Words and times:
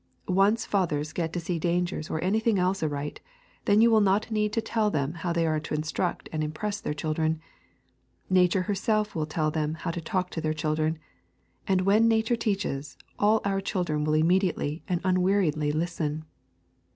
Once 0.27 0.65
get 0.65 0.71
fathers 0.71 1.13
to 1.13 1.39
see 1.39 1.59
dangers 1.59 2.09
or 2.09 2.19
anything 2.23 2.57
else 2.57 2.81
aright, 2.81 3.17
and 3.19 3.25
then 3.65 3.81
you 3.81 3.91
will 3.91 4.01
not 4.01 4.31
need 4.31 4.51
to 4.51 4.59
tell 4.59 4.89
them 4.89 5.13
how 5.13 5.31
they 5.31 5.45
are 5.45 5.59
to 5.59 5.75
instruct 5.75 6.27
and 6.31 6.43
impress 6.43 6.81
their 6.81 6.91
children. 6.95 7.39
Nature 8.27 8.63
herself 8.63 9.13
will 9.13 9.25
then 9.25 9.35
tell 9.35 9.51
them 9.51 9.75
how 9.75 9.91
to 9.91 10.01
talk 10.01 10.31
to 10.31 10.41
their 10.41 10.55
children, 10.55 10.97
and 11.67 11.81
when 11.81 12.07
Nature 12.07 12.35
teaches, 12.35 12.97
all 13.19 13.41
our 13.45 13.61
children 13.61 14.03
will 14.03 14.15
immediately 14.15 14.81
and 14.87 15.01
unweariedly 15.03 15.71
listen. 15.71 16.25